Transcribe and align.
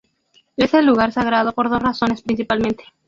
Es 0.57 0.73
lugar 0.73 1.11
sagrado 1.11 1.51
por 1.53 1.69
dos 1.69 1.79
razones 1.79 2.23
principalmente. 2.23 2.85